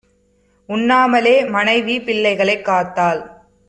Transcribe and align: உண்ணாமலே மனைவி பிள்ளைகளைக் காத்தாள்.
உண்ணாமலே 0.65 1.45
மனைவி 1.45 2.01
பிள்ளைகளைக் 2.01 2.65
காத்தாள். 2.65 3.41